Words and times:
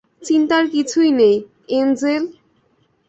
চিন্তার 0.21 0.63
কিছু 0.67 0.99
নেই, 1.19 1.35
এঞ্জেল। 1.71 2.23